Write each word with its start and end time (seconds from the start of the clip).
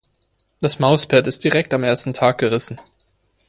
Das 0.61 0.79
Mauspad 0.79 1.27
ist 1.27 1.43
direkt 1.43 1.75
am 1.75 1.83
ersten 1.83 2.11
Tag 2.15 2.39
gerissen. 2.39 2.81